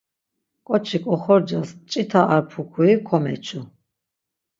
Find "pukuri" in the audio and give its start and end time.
2.49-2.93